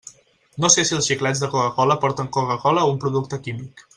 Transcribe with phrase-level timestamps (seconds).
[0.63, 3.87] No sé si els xiclets de Coca-cola porten Coca-cola o un producte químic.